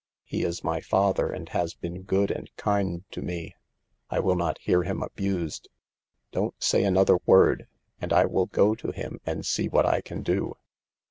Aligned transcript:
He 0.23 0.43
is 0.43 0.63
my 0.63 0.79
father, 0.81 1.31
and 1.31 1.47
has 1.49 1.75
been 1.75 2.01
good 2.01 2.31
and 2.31 2.49
kind 2.55 3.03
to 3.11 3.21
me. 3.21 3.53
I 4.09 4.19
will 4.19 4.35
not 4.35 4.57
hear 4.57 4.81
him 4.81 5.03
abused. 5.03 5.69
Don't 6.31 6.55
say 6.57 6.83
another 6.83 7.19
word, 7.27 7.67
and 7.99 8.11
I 8.11 8.25
will 8.25 8.47
go 8.47 8.73
to 8.73 8.89
him 8.89 9.19
and 9.27 9.45
see 9.45 9.69
what 9.69 9.85
I 9.85 10.01
can 10.01 10.23
do." 10.23 10.55